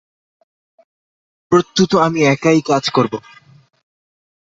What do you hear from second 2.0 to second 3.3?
আমি একাই কাজ করব।